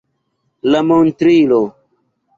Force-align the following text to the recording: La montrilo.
La 0.75 0.81
montrilo. 0.93 1.61